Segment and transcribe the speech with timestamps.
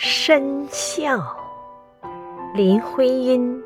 [0.00, 1.18] 深笑，
[2.54, 3.60] 林徽因。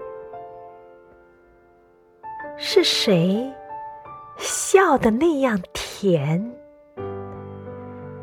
[2.57, 3.53] 是谁
[4.39, 6.43] 笑得那样甜，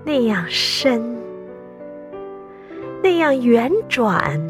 [0.04, 1.16] 那样深，
[3.04, 4.42] 那样圆转？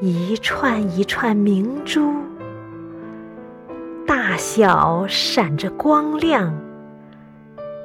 [0.00, 2.12] 一串一串明珠，
[4.04, 6.52] 大小闪着光亮，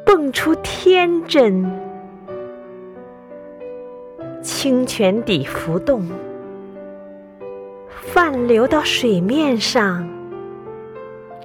[0.04, 1.91] 蹦出天真。
[4.42, 6.08] 清泉底浮动，
[7.90, 10.10] 泛流到水面上，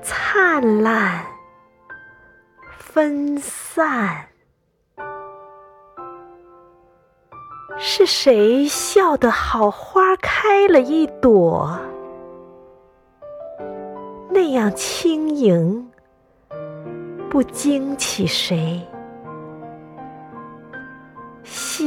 [0.02, 1.24] 灿烂
[2.78, 4.26] 分散。
[7.78, 11.78] 是谁笑得好花开了一朵，
[14.30, 15.86] 那样轻盈，
[17.28, 18.80] 不惊起谁？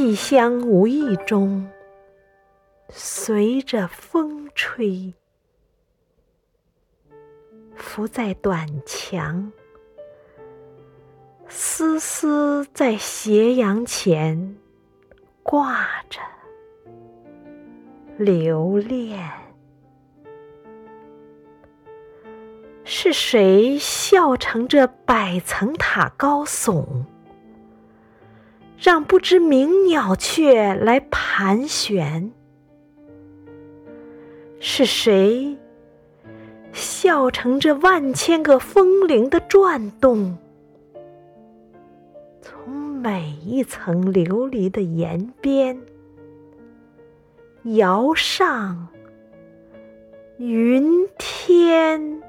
[0.00, 1.70] 细香无意中，
[2.88, 5.12] 随着风吹，
[7.74, 9.52] 浮在短墙，
[11.48, 14.56] 丝丝在斜阳前
[15.42, 16.18] 挂着，
[18.16, 19.30] 留恋。
[22.84, 27.04] 是谁笑成这百层塔高耸？
[28.80, 32.32] 让不知名鸟雀来盘旋，
[34.58, 35.58] 是谁
[36.72, 40.38] 笑成这万千个风铃的转动？
[42.40, 45.78] 从每一层琉璃的檐边
[47.64, 48.88] 摇上
[50.38, 52.22] 云天。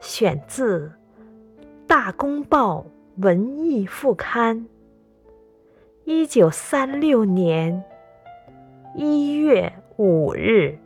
[0.00, 0.90] 选自
[1.86, 2.86] 《大公报》。
[3.16, 4.66] 文艺副刊，
[6.04, 7.82] 一九三六年
[8.94, 10.78] 一月五日。